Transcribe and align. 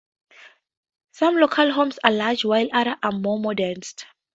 Some 1.11 1.37
local 1.37 1.71
homes 1.73 1.99
are 2.03 2.09
large, 2.09 2.43
while 2.43 2.67
others 2.73 2.95
are 3.03 3.11
more 3.11 3.37
modest. 3.39 4.07